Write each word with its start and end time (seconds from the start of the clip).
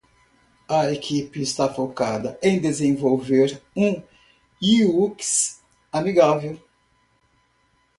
A 0.67 0.91
equipe 0.91 1.39
está 1.43 1.71
focada 1.71 2.35
em 2.41 2.59
desenvolver 2.59 3.61
um 3.77 4.01
UX 4.59 5.61
amigável. 5.91 6.59